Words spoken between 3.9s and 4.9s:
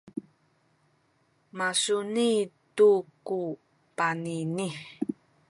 baninih